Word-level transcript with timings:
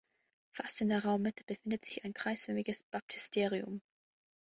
Fast 0.55 0.81
in 0.81 0.87
der 0.89 1.05
Raummitte 1.05 1.43
befindet 1.43 1.85
sich 1.85 2.03
ein 2.03 2.15
kreisförmiges 2.15 2.81
Baptisterium. 2.81 3.83